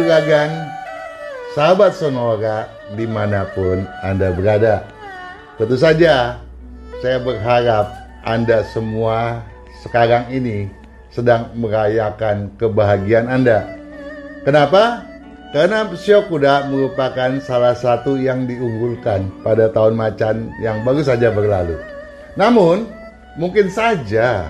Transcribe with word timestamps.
juragan, 0.00 0.48
sahabat 1.52 1.92
Sonora 1.92 2.64
di 2.96 3.04
mana 3.04 3.44
pun 3.52 3.84
Anda 4.00 4.32
berada. 4.32 4.88
Tentu 5.60 5.76
saja 5.76 6.40
saya 7.04 7.20
berharap 7.20 7.92
Anda 8.24 8.64
semua 8.72 9.44
sekarang 9.84 10.32
ini 10.32 10.72
sedang 11.12 11.52
merayakan 11.52 12.48
kebahagiaan 12.56 13.28
Anda. 13.28 13.76
Kenapa? 14.40 15.04
Karena 15.52 15.84
Sio 15.92 16.24
Kuda 16.24 16.72
merupakan 16.72 17.36
salah 17.44 17.76
satu 17.76 18.16
yang 18.16 18.48
diunggulkan 18.48 19.44
pada 19.44 19.68
tahun 19.68 20.00
macan 20.00 20.48
yang 20.64 20.80
baru 20.80 21.04
saja 21.04 21.28
berlalu. 21.28 21.76
Namun, 22.40 22.88
mungkin 23.36 23.68
saja 23.68 24.48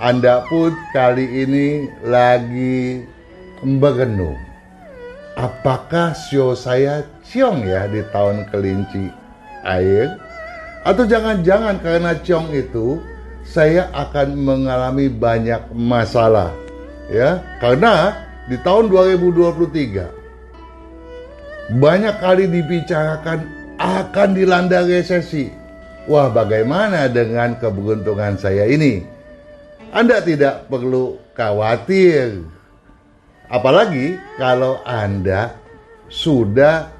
Anda 0.00 0.46
pun 0.48 0.72
kali 0.94 1.44
ini 1.44 1.90
lagi 2.06 3.02
berenung. 3.60 4.55
Apakah 5.36 6.16
sio 6.16 6.56
saya 6.56 7.04
ciong 7.20 7.68
ya 7.68 7.84
di 7.92 8.00
tahun 8.08 8.48
kelinci 8.48 9.12
air? 9.68 10.16
Atau 10.80 11.04
jangan-jangan 11.04 11.76
karena 11.84 12.16
ciong 12.24 12.56
itu 12.56 13.04
saya 13.44 13.92
akan 13.92 14.32
mengalami 14.32 15.12
banyak 15.12 15.60
masalah 15.76 16.56
ya? 17.12 17.44
Karena 17.60 18.16
di 18.48 18.56
tahun 18.64 18.88
2023 18.88 21.84
banyak 21.84 22.16
kali 22.16 22.48
dibicarakan 22.48 23.44
akan 23.76 24.28
dilanda 24.32 24.88
resesi. 24.88 25.52
Wah 26.08 26.32
bagaimana 26.32 27.12
dengan 27.12 27.60
keberuntungan 27.60 28.40
saya 28.40 28.64
ini? 28.64 29.04
Anda 29.92 30.24
tidak 30.24 30.64
perlu 30.72 31.20
khawatir 31.36 32.55
apalagi 33.50 34.18
kalau 34.38 34.82
Anda 34.86 35.54
sudah 36.10 36.90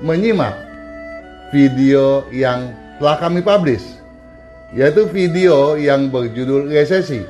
menyimak 0.00 0.56
video 1.52 2.24
yang 2.32 2.72
telah 2.96 3.16
kami 3.20 3.40
publish, 3.44 3.84
yaitu 4.72 5.08
video 5.08 5.76
yang 5.76 6.08
berjudul 6.08 6.68
resesi. 6.70 7.24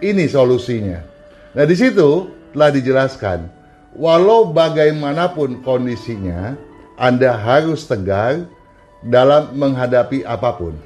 Ini 0.00 0.24
solusinya. 0.32 1.04
Nah, 1.52 1.64
di 1.68 1.76
situ 1.76 2.32
telah 2.56 2.72
dijelaskan, 2.72 3.44
walau 3.92 4.48
bagaimanapun 4.48 5.60
kondisinya, 5.60 6.56
Anda 6.96 7.36
harus 7.36 7.84
tegar 7.84 8.48
dalam 9.04 9.52
menghadapi 9.56 10.24
apa 10.24 10.56
pun. 10.56 10.76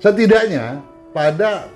Setidaknya 0.00 0.80
pada 1.12 1.68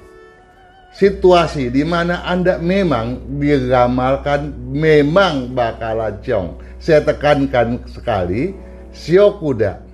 situasi 0.96 1.68
di 1.68 1.84
mana 1.84 2.24
Anda 2.24 2.56
memang 2.56 3.36
diramalkan 3.36 4.56
memang 4.72 5.52
bakal 5.52 6.00
ciong. 6.24 6.56
Saya 6.80 7.04
tekankan 7.04 7.84
sekali, 7.88 8.56
sio 8.92 9.36
kuda 9.36 9.86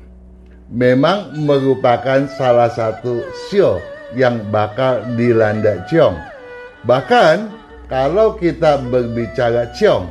memang 0.72 1.36
merupakan 1.42 2.25
salah 2.33 2.72
satu 2.72 3.20
sio 3.50 3.83
yang 4.17 4.41
bakal 4.48 5.05
dilanda 5.19 5.84
ciong. 5.91 6.17
Bahkan 6.86 7.50
kalau 7.91 8.41
kita 8.41 8.81
berbicara 8.89 9.69
ciong, 9.77 10.09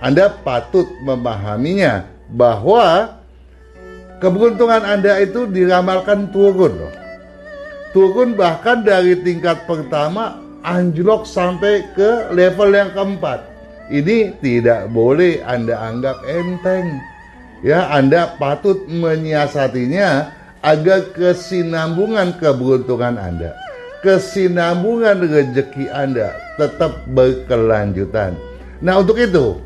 Anda 0.00 0.30
patut 0.46 0.86
memahaminya 1.02 2.06
bahwa 2.32 3.18
keberuntungan 4.22 4.82
Anda 4.86 5.20
itu 5.20 5.50
diramalkan 5.50 6.30
turun 6.30 6.86
loh. 6.86 6.92
Turun 7.96 8.36
bahkan 8.36 8.84
dari 8.84 9.16
tingkat 9.24 9.64
pertama 9.64 10.40
anjlok 10.60 11.24
sampai 11.24 11.88
ke 11.96 12.28
level 12.34 12.76
yang 12.76 12.92
keempat. 12.92 13.44
Ini 13.88 14.36
tidak 14.44 14.92
boleh 14.92 15.40
Anda 15.48 15.80
anggap 15.80 16.20
enteng 16.28 17.00
ya 17.62 17.90
Anda 17.90 18.38
patut 18.38 18.86
menyiasatinya 18.86 20.34
agar 20.62 21.14
kesinambungan 21.14 22.34
keberuntungan 22.38 23.14
Anda, 23.18 23.54
kesinambungan 24.02 25.22
rezeki 25.22 25.90
Anda 25.90 26.34
tetap 26.58 27.06
berkelanjutan. 27.14 28.34
Nah, 28.82 29.02
untuk 29.02 29.18
itu 29.18 29.58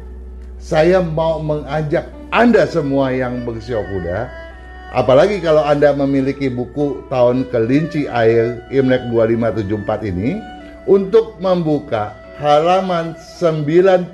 saya 0.60 1.00
mau 1.00 1.40
mengajak 1.40 2.08
Anda 2.32 2.68
semua 2.68 3.12
yang 3.12 3.44
bersiok 3.44 3.84
kuda, 3.92 4.28
apalagi 4.92 5.40
kalau 5.40 5.64
Anda 5.64 5.96
memiliki 5.96 6.52
buku 6.52 7.08
tahun 7.08 7.48
kelinci 7.48 8.06
air 8.06 8.62
Imlek 8.68 9.08
2574 9.08 10.12
ini 10.12 10.38
untuk 10.84 11.40
membuka 11.40 12.14
halaman 12.38 13.16
91. 13.40 14.12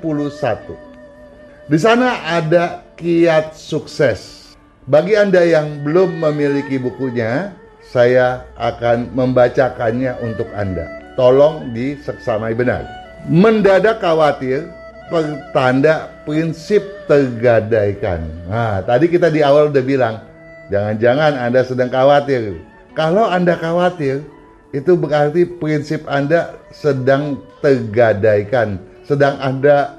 Di 1.69 1.77
sana 1.77 2.25
ada 2.25 2.81
kiat 2.97 3.53
sukses. 3.53 4.55
Bagi 4.89 5.13
Anda 5.13 5.45
yang 5.45 5.85
belum 5.85 6.17
memiliki 6.17 6.81
bukunya, 6.81 7.53
saya 7.85 8.45
akan 8.57 9.13
membacakannya 9.13 10.17
untuk 10.25 10.49
Anda. 10.57 11.13
Tolong 11.13 11.75
diseksamai 11.77 12.57
benar. 12.57 12.89
Mendadak 13.29 14.01
khawatir, 14.01 14.65
pertanda 15.13 16.09
prinsip 16.25 16.81
tergadaikan. 17.05 18.25
Nah, 18.49 18.81
tadi 18.85 19.09
kita 19.09 19.29
di 19.29 19.45
awal 19.45 19.69
udah 19.69 19.83
bilang, 19.83 20.28
jangan-jangan 20.69 21.33
Anda 21.37 21.61
sedang 21.65 21.89
khawatir. 21.91 22.61
Kalau 22.97 23.27
Anda 23.29 23.53
khawatir, 23.57 24.25
itu 24.69 24.93
berarti 24.93 25.45
prinsip 25.45 26.05
Anda 26.05 26.57
sedang 26.69 27.41
tergadaikan, 27.61 28.77
sedang 29.05 29.37
Anda 29.41 29.97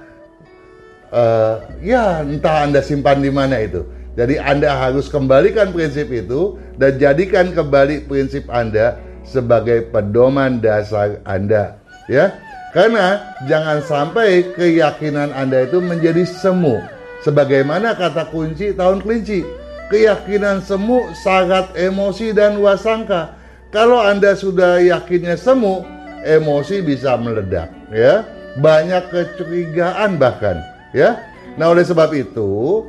uh, 1.10 1.58
ya 1.82 2.22
entah 2.22 2.66
Anda 2.66 2.80
simpan 2.82 3.22
di 3.22 3.30
mana 3.34 3.58
itu. 3.62 3.82
Jadi 4.14 4.38
Anda 4.38 4.74
harus 4.74 5.06
kembalikan 5.06 5.70
prinsip 5.70 6.10
itu 6.10 6.58
dan 6.78 6.98
jadikan 6.98 7.54
kembali 7.54 8.10
prinsip 8.10 8.46
Anda 8.50 8.98
sebagai 9.22 9.90
pedoman 9.90 10.58
dasar 10.58 11.22
Anda, 11.26 11.78
ya. 12.10 12.34
Karena 12.70 13.34
jangan 13.50 13.82
sampai 13.82 14.54
keyakinan 14.54 15.34
Anda 15.34 15.66
itu 15.66 15.82
menjadi 15.82 16.22
semu. 16.22 16.78
Sebagaimana 17.26 17.98
kata 17.98 18.30
kunci 18.30 18.72
tahun 18.72 19.02
kelinci, 19.02 19.42
keyakinan 19.90 20.62
semu 20.62 21.10
syarat 21.18 21.74
emosi 21.74 22.32
dan 22.32 22.56
wasangka. 22.62 23.36
Kalau 23.74 23.98
Anda 24.02 24.34
sudah 24.38 24.82
yakinnya 24.82 25.38
semu, 25.38 25.82
emosi 26.22 26.82
bisa 26.82 27.18
meledak, 27.18 27.70
ya. 27.90 28.26
Banyak 28.58 29.14
kecurigaan 29.14 30.18
bahkan 30.18 30.58
ya. 30.90 31.18
Nah, 31.54 31.70
oleh 31.70 31.86
sebab 31.86 32.10
itu, 32.14 32.82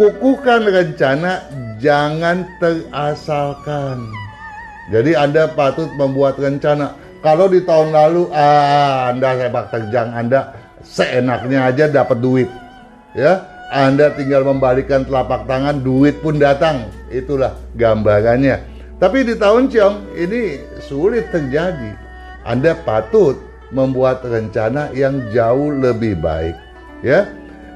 kukuhkan 0.00 0.64
rencana 0.64 1.44
jangan 1.80 2.48
terasalkan. 2.60 4.04
Jadi 4.92 5.16
Anda 5.16 5.48
patut 5.48 5.88
membuat 5.96 6.36
rencana. 6.36 6.96
Kalau 7.24 7.48
di 7.48 7.64
tahun 7.64 7.92
lalu 7.92 8.28
ah, 8.36 9.08
Anda 9.08 9.32
sepak 9.36 9.66
terjang, 9.72 10.12
Anda 10.12 10.52
seenaknya 10.84 11.72
aja 11.72 11.84
dapat 11.88 12.20
duit. 12.20 12.50
Ya, 13.16 13.40
Anda 13.72 14.12
tinggal 14.12 14.44
membalikan 14.44 15.08
telapak 15.08 15.48
tangan, 15.48 15.80
duit 15.80 16.20
pun 16.20 16.36
datang. 16.36 16.88
Itulah 17.08 17.56
gambarannya. 17.78 18.60
Tapi 19.00 19.26
di 19.26 19.34
tahun 19.34 19.68
Ciong 19.72 20.16
ini 20.16 20.60
sulit 20.84 21.28
terjadi. 21.32 21.96
Anda 22.44 22.76
patut 22.84 23.40
membuat 23.74 24.22
rencana 24.22 24.92
yang 24.94 25.32
jauh 25.34 25.72
lebih 25.74 26.20
baik 26.20 26.54
ya. 27.02 27.26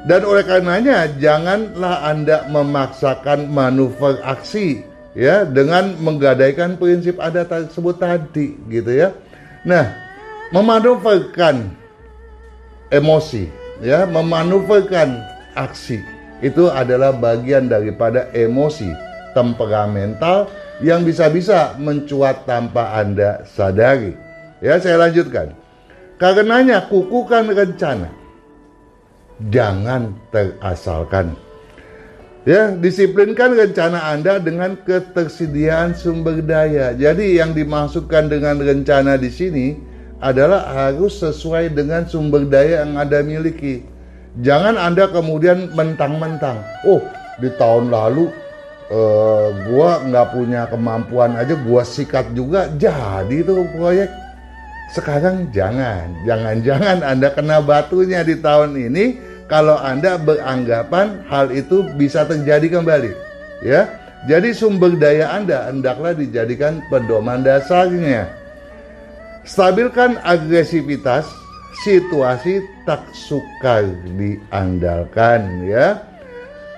Dan 0.06 0.22
oleh 0.24 0.46
karenanya 0.46 1.10
janganlah 1.18 2.06
Anda 2.06 2.46
memaksakan 2.46 3.50
manuver 3.50 4.22
aksi 4.22 4.86
ya 5.18 5.42
dengan 5.42 5.98
menggadaikan 5.98 6.78
prinsip 6.78 7.18
ada 7.18 7.42
tersebut 7.42 7.98
tadi 7.98 8.54
gitu 8.70 8.88
ya. 8.94 9.10
Nah, 9.66 9.90
memanuverkan 10.54 11.74
emosi 12.94 13.50
ya, 13.82 14.06
memanuverkan 14.06 15.18
aksi 15.58 15.98
itu 16.38 16.70
adalah 16.70 17.10
bagian 17.10 17.66
daripada 17.66 18.30
emosi 18.30 18.94
temperamental 19.34 20.46
yang 20.78 21.02
bisa-bisa 21.02 21.74
mencuat 21.74 22.46
tanpa 22.46 22.94
Anda 22.94 23.42
sadari. 23.42 24.14
Ya, 24.62 24.78
saya 24.78 25.02
lanjutkan. 25.02 25.54
Karenanya 26.18 26.86
kukukan 26.86 27.50
rencana 27.50 28.10
jangan 29.46 30.18
terasalkan. 30.34 31.38
Ya, 32.42 32.72
disiplinkan 32.72 33.54
rencana 33.54 34.14
Anda 34.14 34.40
dengan 34.40 34.78
ketersediaan 34.82 35.94
sumber 35.94 36.40
daya. 36.42 36.96
Jadi 36.96 37.38
yang 37.38 37.52
dimaksudkan 37.52 38.26
dengan 38.26 38.58
rencana 38.58 39.20
di 39.20 39.28
sini 39.28 39.66
adalah 40.18 40.64
harus 40.66 41.20
sesuai 41.22 41.76
dengan 41.76 42.08
sumber 42.08 42.48
daya 42.48 42.82
yang 42.82 42.98
Anda 42.98 43.20
miliki. 43.22 43.97
Jangan 44.44 44.76
Anda 44.76 45.08
kemudian 45.10 45.72
mentang-mentang, 45.72 46.60
oh 46.86 47.02
di 47.40 47.50
tahun 47.56 47.90
lalu 47.90 48.30
uh, 48.92 49.48
gua 49.66 50.04
nggak 50.04 50.28
punya 50.36 50.62
kemampuan 50.68 51.34
aja, 51.34 51.56
gua 51.64 51.82
sikat 51.82 52.36
juga 52.36 52.68
jadi 52.76 53.42
tuh 53.42 53.66
proyek. 53.74 54.10
Sekarang 54.92 55.52
jangan, 55.52 56.12
jangan-jangan 56.24 57.04
Anda 57.04 57.28
kena 57.32 57.60
batunya 57.60 58.24
di 58.24 58.40
tahun 58.40 58.72
ini 58.76 59.20
kalau 59.48 59.76
Anda 59.76 60.16
beranggapan 60.16 61.28
hal 61.28 61.52
itu 61.52 61.84
bisa 61.96 62.24
terjadi 62.28 62.80
kembali. 62.80 63.12
Ya. 63.64 63.88
Jadi 64.26 64.50
sumber 64.50 64.98
daya 64.98 65.30
Anda 65.30 65.70
hendaklah 65.70 66.10
dijadikan 66.10 66.82
pedoman 66.90 67.46
dasarnya. 67.46 68.26
Stabilkan 69.46 70.18
agresivitas 70.26 71.24
situasi 71.84 72.64
tak 72.88 73.04
sukar 73.12 73.84
diandalkan 74.16 75.68
ya. 75.68 76.02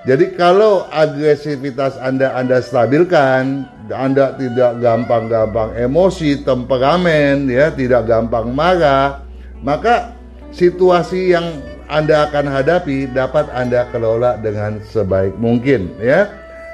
Jadi 0.01 0.33
kalau 0.33 0.89
agresivitas 0.89 1.93
Anda 2.01 2.33
Anda 2.33 2.57
stabilkan, 2.57 3.69
Anda 3.93 4.33
tidak 4.33 4.81
gampang-gampang 4.81 5.77
emosi, 5.77 6.41
temperamen 6.41 7.45
ya, 7.45 7.69
tidak 7.69 8.09
gampang 8.09 8.49
marah, 8.49 9.21
maka 9.61 10.17
situasi 10.49 11.37
yang 11.37 11.61
Anda 11.85 12.25
akan 12.31 12.49
hadapi 12.49 13.13
dapat 13.13 13.45
Anda 13.53 13.85
kelola 13.93 14.41
dengan 14.41 14.81
sebaik 14.89 15.37
mungkin 15.37 15.93
ya. 16.01 16.25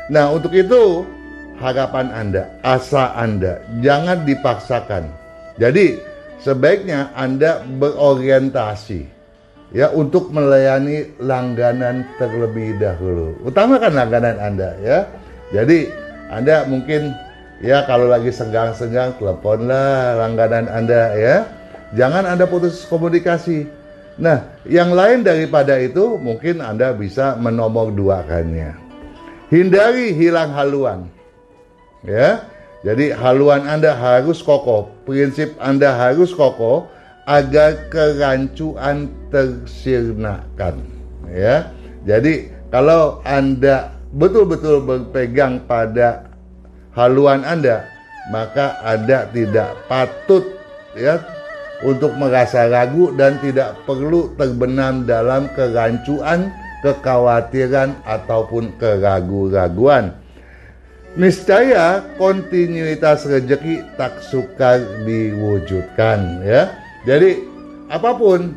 Nah, 0.07 0.31
untuk 0.31 0.55
itu 0.55 1.03
harapan 1.59 2.07
Anda, 2.15 2.47
asa 2.63 3.11
Anda 3.11 3.59
jangan 3.83 4.23
dipaksakan. 4.23 5.03
Jadi, 5.59 5.99
sebaiknya 6.41 7.13
Anda 7.13 7.65
berorientasi 7.65 9.07
ya 9.75 9.91
untuk 9.91 10.31
melayani 10.31 11.17
langganan 11.19 12.07
terlebih 12.15 12.79
dahulu. 12.79 13.35
Utamakan 13.43 13.93
langganan 13.95 14.37
Anda 14.39 14.69
ya. 14.79 14.99
Jadi 15.51 15.91
Anda 16.31 16.67
mungkin 16.67 17.15
ya 17.63 17.83
kalau 17.87 18.11
lagi 18.11 18.31
senggang-senggang 18.31 19.17
teleponlah 19.19 20.19
langganan 20.19 20.67
Anda 20.71 21.01
ya. 21.15 21.35
Jangan 21.95 22.27
Anda 22.27 22.43
putus 22.47 22.83
komunikasi. 22.87 23.67
Nah, 24.17 24.49
yang 24.65 24.91
lain 24.91 25.21
daripada 25.21 25.77
itu 25.77 26.17
mungkin 26.17 26.59
Anda 26.59 26.91
bisa 26.91 27.37
menomor 27.37 27.93
duakannya. 27.93 28.75
Hindari 29.47 30.11
hilang 30.11 30.51
haluan. 30.51 31.07
Ya. 32.03 32.43
Jadi 32.87 33.11
haluan 33.11 33.67
Anda 33.67 33.91
harus 33.91 34.39
kokoh, 34.39 34.87
prinsip 35.03 35.59
Anda 35.59 35.91
harus 35.91 36.31
kokoh 36.31 36.87
agar 37.27 37.91
kerancuan 37.91 39.11
tersirnakan 39.27 40.79
ya 41.27 41.75
jadi 42.07 42.47
kalau 42.71 43.19
anda 43.27 43.91
betul-betul 44.15 44.79
berpegang 44.87 45.59
pada 45.67 46.31
haluan 46.95 47.43
anda 47.43 47.83
maka 48.31 48.79
anda 48.79 49.27
tidak 49.35 49.75
patut 49.91 50.55
ya 50.95 51.19
untuk 51.83 52.15
merasa 52.15 52.71
ragu 52.71 53.11
dan 53.19 53.37
tidak 53.43 53.77
perlu 53.85 54.33
terbenam 54.33 55.05
dalam 55.05 55.45
kerancuan, 55.53 56.49
kekhawatiran 56.81 57.93
ataupun 58.01 58.73
keraguan-raguan. 58.81 60.09
Niscaya 61.15 62.03
kontinuitas 62.19 63.23
rezeki 63.23 63.85
tak 63.95 64.19
sukar 64.27 64.83
diwujudkan 65.07 66.43
ya. 66.43 66.73
Jadi 67.07 67.41
apa 67.87 68.11
pun 68.11 68.51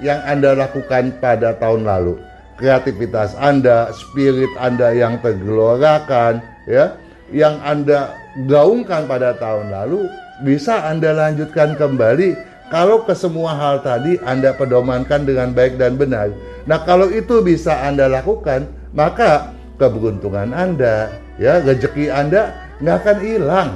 yang 0.00 0.24
Anda 0.24 0.56
lakukan 0.56 1.20
pada 1.20 1.54
tahun 1.60 1.84
lalu, 1.84 2.16
kreativitas 2.56 3.36
Anda, 3.36 3.92
spirit 3.92 4.50
Anda 4.56 4.96
yang 4.96 5.20
tergelorakan, 5.20 6.40
ya, 6.64 6.96
yang 7.30 7.60
Anda 7.62 8.16
gaungkan 8.48 9.06
pada 9.06 9.36
tahun 9.38 9.70
lalu 9.70 10.08
bisa 10.42 10.90
Anda 10.90 11.14
lanjutkan 11.14 11.78
kembali 11.78 12.34
kalau 12.72 13.06
ke 13.06 13.14
semua 13.14 13.54
hal 13.54 13.86
tadi 13.86 14.18
Anda 14.26 14.50
pedomankan 14.56 15.28
dengan 15.28 15.54
baik 15.54 15.78
dan 15.78 15.94
benar. 15.94 16.34
Nah, 16.66 16.82
kalau 16.82 17.12
itu 17.12 17.44
bisa 17.44 17.86
Anda 17.86 18.10
lakukan, 18.10 18.66
maka 18.96 19.54
keberuntungan 19.78 20.50
Anda, 20.50 21.12
ya, 21.40 21.62
rezeki 21.62 22.10
Anda 22.10 22.54
nggak 22.82 22.96
akan 23.02 23.18
hilang, 23.22 23.70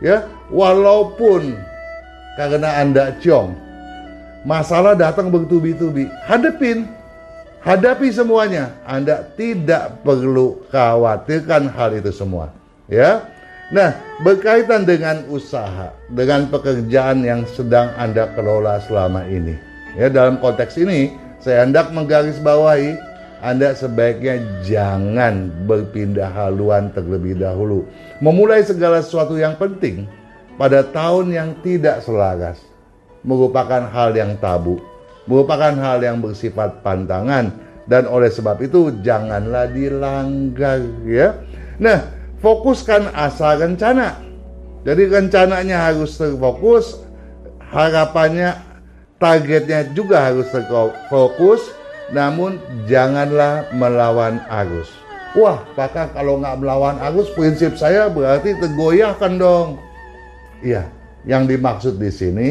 ya, 0.00 0.24
walaupun 0.52 1.56
karena 2.38 2.78
Anda 2.78 3.12
ciong. 3.18 3.50
Masalah 4.46 4.94
datang 4.94 5.34
bertubi-tubi. 5.34 6.06
Hadepin. 6.22 6.86
Hadapi 7.58 8.14
semuanya. 8.14 8.70
Anda 8.86 9.26
tidak 9.34 10.06
perlu 10.06 10.62
khawatirkan 10.70 11.74
hal 11.74 11.98
itu 11.98 12.14
semua. 12.14 12.54
Ya. 12.86 13.26
Nah, 13.74 13.92
berkaitan 14.24 14.88
dengan 14.88 15.26
usaha, 15.28 15.92
dengan 16.08 16.48
pekerjaan 16.48 17.20
yang 17.26 17.44
sedang 17.50 17.92
Anda 17.98 18.30
kelola 18.32 18.80
selama 18.86 19.26
ini. 19.28 19.58
Ya, 19.98 20.08
dalam 20.08 20.38
konteks 20.40 20.78
ini 20.80 21.12
saya 21.42 21.66
hendak 21.66 21.90
menggarisbawahi 21.92 22.96
anda 23.38 23.74
sebaiknya 23.74 24.42
jangan 24.66 25.50
berpindah 25.66 26.30
haluan 26.30 26.90
terlebih 26.90 27.38
dahulu. 27.38 27.86
Memulai 28.18 28.66
segala 28.66 28.98
sesuatu 28.98 29.38
yang 29.38 29.54
penting 29.54 30.10
pada 30.58 30.82
tahun 30.82 31.30
yang 31.30 31.50
tidak 31.62 32.02
selaras 32.02 32.58
merupakan 33.22 33.86
hal 33.86 34.14
yang 34.14 34.34
tabu, 34.38 34.82
merupakan 35.30 35.74
hal 35.74 36.02
yang 36.02 36.18
bersifat 36.18 36.82
pantangan 36.82 37.54
dan 37.88 38.04
oleh 38.04 38.28
sebab 38.28 38.58
itu 38.62 38.92
janganlah 39.00 39.70
dilanggar 39.70 40.82
ya. 41.06 41.38
Nah, 41.78 42.10
fokuskan 42.42 43.14
asa 43.14 43.54
rencana. 43.58 44.18
Jadi 44.82 45.10
rencananya 45.10 45.90
harus 45.90 46.14
terfokus, 46.16 47.02
harapannya 47.70 48.56
targetnya 49.18 49.90
juga 49.92 50.30
harus 50.30 50.46
terfokus, 50.48 51.74
namun 52.12 52.56
janganlah 52.88 53.68
melawan 53.76 54.40
arus. 54.64 54.88
Wah, 55.36 55.60
maka 55.76 56.08
kalau 56.16 56.40
nggak 56.40 56.56
melawan 56.56 56.96
arus, 57.12 57.28
prinsip 57.36 57.76
saya 57.76 58.08
berarti 58.08 58.56
tergoyahkan 58.56 59.36
dong. 59.36 59.76
Iya, 60.64 60.88
yang 61.28 61.44
dimaksud 61.44 62.00
di 62.00 62.08
sini 62.08 62.48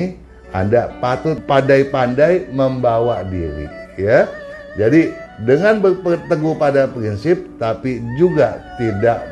Anda 0.53 0.93
patut 1.01 1.41
pandai-pandai 1.43 2.53
membawa 2.53 3.25
diri, 3.25 3.65
ya. 3.97 4.29
Jadi 4.77 5.09
dengan 5.43 5.81
berteguh 5.81 6.53
pada 6.55 6.85
prinsip 6.85 7.41
tapi 7.57 7.99
juga 8.15 8.61
tidak 8.77 9.25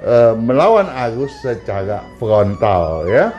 e, 0.00 0.14
melawan 0.38 0.86
arus 1.10 1.34
secara 1.42 2.06
frontal, 2.16 3.04
ya. 3.10 3.34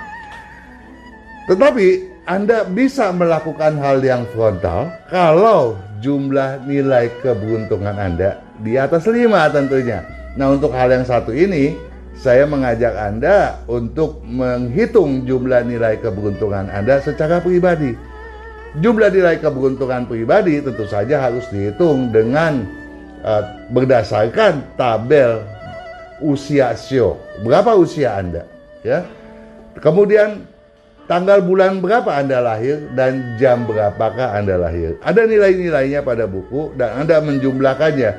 Tetapi 1.48 1.88
Anda 2.30 2.68
bisa 2.68 3.10
melakukan 3.10 3.80
hal 3.82 4.04
yang 4.04 4.28
frontal 4.36 4.94
kalau 5.10 5.80
jumlah 6.00 6.64
nilai 6.66 7.12
keberuntungan 7.20 7.96
Anda 7.96 8.40
di 8.60 8.76
atas 8.76 9.08
5 9.08 9.16
tentunya. 9.56 10.04
Nah, 10.36 10.56
untuk 10.56 10.72
hal 10.72 10.92
yang 10.92 11.06
satu 11.08 11.36
ini 11.36 11.76
saya 12.20 12.44
mengajak 12.44 12.96
Anda 13.00 13.64
untuk 13.68 14.20
menghitung 14.28 15.24
jumlah 15.24 15.64
nilai 15.64 16.00
keberuntungan 16.04 16.68
Anda 16.68 17.00
secara 17.00 17.40
pribadi. 17.40 17.96
Jumlah 18.80 19.10
nilai 19.10 19.42
keberuntungan 19.42 20.06
pribadi 20.06 20.62
tentu 20.62 20.86
saja 20.86 21.26
harus 21.26 21.48
dihitung 21.50 22.14
dengan 22.14 22.68
uh, 23.26 23.44
berdasarkan 23.74 24.62
tabel 24.78 25.42
usia 26.22 26.76
sio. 26.76 27.18
Berapa 27.42 27.74
usia 27.80 28.20
Anda? 28.20 28.46
Ya. 28.86 29.08
Kemudian 29.80 30.44
tanggal 31.10 31.42
bulan 31.42 31.82
berapa 31.82 32.22
Anda 32.22 32.40
lahir 32.40 32.86
dan 32.94 33.36
jam 33.42 33.66
berapakah 33.66 34.38
Anda 34.38 34.62
lahir. 34.62 35.02
Ada 35.02 35.26
nilai-nilainya 35.26 36.06
pada 36.06 36.30
buku 36.30 36.78
dan 36.78 37.04
Anda 37.04 37.18
menjumlahkannya 37.20 38.12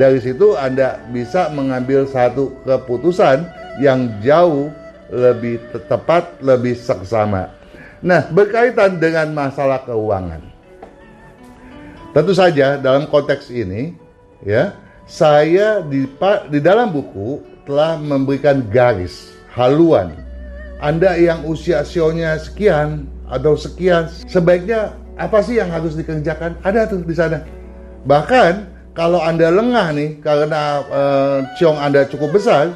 dari 0.00 0.18
situ 0.18 0.56
Anda 0.56 0.96
bisa 1.12 1.52
mengambil 1.52 2.08
satu 2.08 2.56
keputusan 2.64 3.44
yang 3.84 4.08
jauh 4.24 4.72
lebih 5.12 5.60
tepat, 5.86 6.40
lebih 6.40 6.74
seksama. 6.74 7.52
Nah, 8.00 8.24
berkaitan 8.30 8.96
dengan 8.96 9.34
masalah 9.34 9.84
keuangan. 9.84 10.40
Tentu 12.16 12.32
saja 12.32 12.80
dalam 12.80 13.04
konteks 13.10 13.52
ini 13.52 13.92
ya, 14.40 14.72
saya 15.04 15.84
di 15.84 16.08
di 16.48 16.58
dalam 16.62 16.88
buku 16.94 17.42
telah 17.68 18.00
memberikan 18.00 18.64
garis 18.70 19.34
haluan. 19.52 20.27
Anda 20.78 21.18
yang 21.18 21.42
usia 21.42 21.82
sionya 21.82 22.38
sekian 22.38 23.10
atau 23.26 23.58
sekian, 23.58 24.06
sebaiknya 24.30 24.94
apa 25.18 25.42
sih 25.42 25.58
yang 25.58 25.74
harus 25.74 25.98
dikerjakan? 25.98 26.54
Ada 26.62 26.86
tuh 26.86 27.02
di 27.02 27.14
sana. 27.18 27.42
Bahkan 28.06 28.52
kalau 28.94 29.18
Anda 29.18 29.50
lengah 29.50 29.90
nih 29.94 30.22
karena 30.22 30.82
uh, 30.86 31.38
ciong 31.58 31.82
Anda 31.82 32.06
cukup 32.06 32.38
besar, 32.38 32.70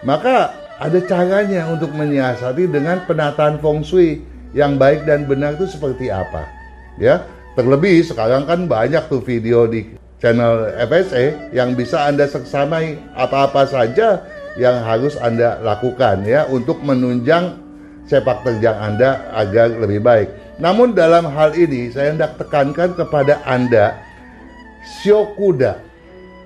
maka 0.00 0.56
ada 0.80 0.98
caranya 1.04 1.68
untuk 1.68 1.92
menyiasati 1.92 2.72
dengan 2.72 3.04
penataan 3.04 3.60
feng 3.60 3.84
shui 3.84 4.24
yang 4.56 4.80
baik 4.80 5.04
dan 5.04 5.28
benar 5.28 5.54
itu 5.60 5.68
seperti 5.68 6.08
apa. 6.08 6.48
Ya, 6.96 7.24
terlebih 7.52 8.00
sekarang 8.00 8.48
kan 8.48 8.64
banyak 8.64 9.12
tuh 9.12 9.20
video 9.20 9.68
di 9.68 9.92
channel 10.24 10.72
FSA 10.88 11.52
yang 11.52 11.76
bisa 11.76 12.08
Anda 12.08 12.24
seksamai 12.24 12.96
apa-apa 13.12 13.68
saja 13.68 14.24
yang 14.60 14.84
harus 14.84 15.16
Anda 15.16 15.60
lakukan 15.64 16.28
ya 16.28 16.44
untuk 16.48 16.84
menunjang 16.84 17.56
sepak 18.06 18.44
terjang 18.44 18.76
Anda 18.76 19.32
agar 19.32 19.72
lebih 19.72 20.04
baik. 20.04 20.28
Namun 20.60 20.92
dalam 20.92 21.26
hal 21.32 21.56
ini 21.56 21.88
saya 21.88 22.12
hendak 22.12 22.36
tekankan 22.36 22.92
kepada 22.92 23.40
Anda 23.48 23.96
Syokuda. 25.00 25.80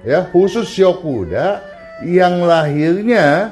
Ya, 0.06 0.28
khusus 0.30 0.70
Syokuda 0.70 1.64
yang 2.06 2.44
lahirnya 2.44 3.50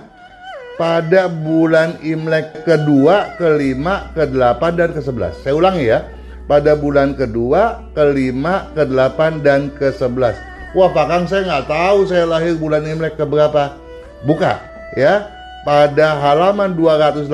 pada 0.78 1.30
bulan 1.30 1.98
Imlek 2.02 2.66
kedua, 2.66 3.34
kelima, 3.38 4.10
kedelapan, 4.14 4.74
dan 4.74 4.90
ke-11. 4.94 5.32
Saya 5.42 5.54
ulangi 5.54 5.86
ya, 5.90 6.06
pada 6.50 6.74
bulan 6.74 7.14
kedua, 7.14 7.82
kelima, 7.94 8.70
kedelapan, 8.74 9.40
dan 9.40 9.70
ke-11. 9.74 10.34
Wah 10.74 10.90
Pak 10.90 11.06
Kang 11.06 11.24
saya 11.30 11.46
nggak 11.46 11.66
tahu 11.70 11.98
saya 12.10 12.26
lahir 12.26 12.58
bulan 12.58 12.82
Imlek 12.82 13.14
keberapa. 13.14 13.83
Buka 14.24 14.60
ya, 14.96 15.28
pada 15.68 16.16
halaman 16.20 16.72
289 16.76 17.28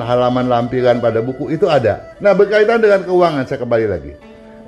halaman 0.00 0.46
lampiran 0.48 1.00
pada 1.00 1.20
buku 1.20 1.52
itu 1.52 1.68
ada. 1.68 2.16
Nah 2.20 2.32
berkaitan 2.36 2.80
dengan 2.80 3.04
keuangan 3.04 3.44
saya 3.48 3.60
kembali 3.64 3.86
lagi. 3.88 4.12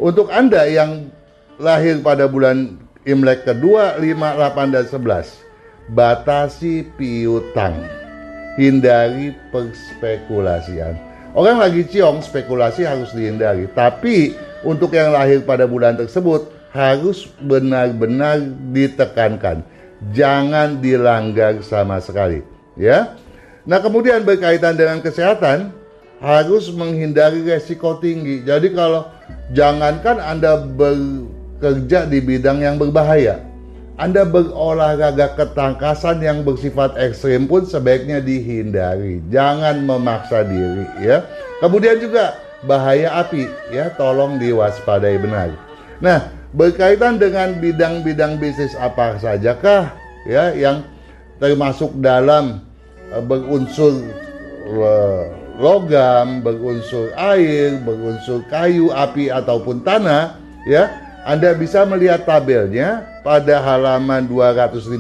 Untuk 0.01 0.33
Anda 0.33 0.65
yang 0.65 1.13
lahir 1.61 2.01
pada 2.01 2.25
bulan 2.25 2.81
Imlek 3.05 3.49
kedua, 3.49 3.97
5, 3.97 4.05
8, 4.05 4.77
dan 4.77 4.85
11 4.85 5.49
batasi 5.93 6.87
piutang, 7.01 7.81
hindari 8.61 9.33
perspekulasian. 9.49 10.95
Orang 11.33 11.63
lagi 11.63 11.87
ciong, 11.87 12.21
spekulasi 12.21 12.85
harus 12.85 13.15
dihindari. 13.15 13.71
Tapi 13.71 14.35
untuk 14.67 14.93
yang 14.93 15.15
lahir 15.15 15.41
pada 15.47 15.65
bulan 15.65 15.97
tersebut 15.97 16.51
harus 16.75 17.27
benar-benar 17.41 18.43
ditekankan. 18.75 19.63
Jangan 20.17 20.81
dilanggar 20.81 21.61
sama 21.61 22.01
sekali, 22.01 22.41
ya. 22.75 23.21
Nah, 23.69 23.85
kemudian 23.85 24.25
berkaitan 24.25 24.73
dengan 24.73 25.05
kesehatan 25.05 25.77
harus 26.25 26.73
menghindari 26.73 27.45
resiko 27.45 28.01
tinggi. 28.01 28.41
Jadi 28.41 28.73
kalau 28.73 29.05
jangankan 29.53 30.17
Anda 30.17 30.65
bekerja 30.65 32.09
di 32.09 32.19
bidang 32.25 32.65
yang 32.65 32.81
berbahaya, 32.81 33.45
anda 34.01 34.25
berolahraga 34.25 35.37
ketangkasan 35.37 36.25
yang 36.25 36.41
bersifat 36.41 36.97
ekstrim 36.97 37.45
pun 37.45 37.69
sebaiknya 37.69 38.25
dihindari. 38.25 39.21
Jangan 39.29 39.85
memaksa 39.85 40.41
diri 40.49 40.89
ya. 41.05 41.21
Kemudian 41.61 42.01
juga 42.01 42.33
bahaya 42.65 43.21
api 43.21 43.45
ya, 43.69 43.93
tolong 44.01 44.41
diwaspadai 44.41 45.21
benar. 45.21 45.53
Nah, 46.01 46.33
berkaitan 46.51 47.19
dengan 47.19 47.59
bidang-bidang 47.63 48.43
bisnis 48.43 48.75
apa 48.75 49.19
sajakah 49.23 49.95
ya 50.27 50.51
yang 50.55 50.83
termasuk 51.39 51.95
dalam 52.03 52.63
uh, 53.15 53.23
berunsur 53.23 54.03
uh, 54.67 55.25
logam, 55.61 56.41
berunsur 56.41 57.13
air, 57.15 57.79
berunsur 57.85 58.41
kayu, 58.49 58.91
api 58.91 59.29
ataupun 59.31 59.85
tanah 59.85 60.41
ya 60.67 60.89
anda 61.29 61.53
bisa 61.53 61.85
melihat 61.85 62.25
tabelnya 62.25 63.05
pada 63.21 63.61
halaman 63.61 64.25
251 64.25 64.97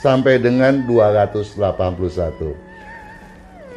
sampai 0.00 0.40
dengan 0.40 0.80
281. 0.88 2.69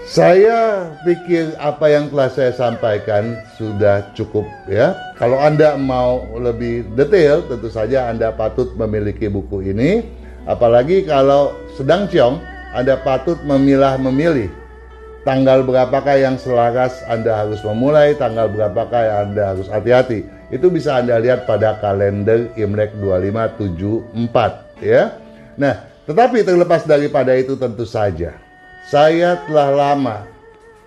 Saya 0.03 0.91
pikir 1.07 1.55
apa 1.63 1.87
yang 1.87 2.11
telah 2.11 2.27
saya 2.27 2.51
sampaikan 2.51 3.39
sudah 3.55 4.03
cukup 4.11 4.43
ya. 4.67 4.91
Kalau 5.15 5.39
Anda 5.39 5.79
mau 5.79 6.27
lebih 6.35 6.91
detail, 6.99 7.39
tentu 7.47 7.71
saja 7.71 8.11
Anda 8.11 8.35
patut 8.35 8.75
memiliki 8.75 9.31
buku 9.31 9.63
ini. 9.71 10.03
Apalagi 10.43 11.07
kalau 11.07 11.55
sedang 11.79 12.11
ciong, 12.11 12.35
Anda 12.75 12.99
patut 12.99 13.39
memilah 13.47 13.95
memilih 13.95 14.51
tanggal 15.23 15.63
berapakah 15.63 16.19
yang 16.19 16.35
selaras 16.35 16.99
Anda 17.07 17.39
harus 17.39 17.63
memulai, 17.63 18.11
tanggal 18.19 18.51
berapakah 18.51 19.07
yang 19.07 19.17
Anda 19.31 19.55
harus 19.55 19.71
hati-hati. 19.71 20.27
Itu 20.51 20.67
bisa 20.67 20.99
Anda 20.99 21.15
lihat 21.15 21.47
pada 21.47 21.79
kalender 21.79 22.51
Imlek 22.59 22.91
2574 22.99 24.83
ya. 24.83 25.15
Nah, 25.55 25.87
tetapi 26.03 26.43
terlepas 26.43 26.83
daripada 26.83 27.31
itu 27.39 27.55
tentu 27.55 27.87
saja 27.87 28.35
saya 28.87 29.39
telah 29.47 29.69
lama 29.71 30.17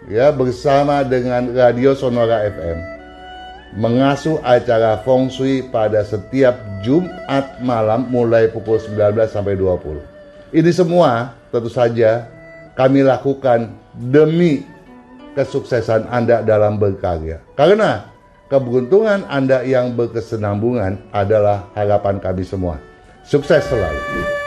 ya 0.05 0.29
bersama 0.33 1.01
dengan 1.01 1.49
Radio 1.57 1.97
Sonora 1.97 2.45
FM 2.45 2.97
mengasuh 3.77 4.41
acara 4.45 5.01
Feng 5.05 5.29
Shui 5.29 5.65
pada 5.69 6.05
setiap 6.05 6.57
Jumat 6.81 7.61
malam 7.61 8.09
mulai 8.09 8.49
pukul 8.49 8.81
19 8.81 9.29
sampai 9.29 9.57
20. 9.59 10.57
Ini 10.57 10.71
semua 10.73 11.37
tentu 11.53 11.69
saja 11.69 12.25
kami 12.73 13.05
lakukan 13.05 13.73
demi 13.93 14.65
kesuksesan 15.37 16.09
Anda 16.09 16.41
dalam 16.41 16.81
berkarya. 16.81 17.45
Karena 17.53 18.09
keberuntungan 18.49 19.29
Anda 19.29 19.61
yang 19.67 19.93
berkesenambungan 19.93 21.13
adalah 21.13 21.69
harapan 21.77 22.17
kami 22.17 22.47
semua. 22.47 22.81
Sukses 23.27 23.67
selalu. 23.69 24.46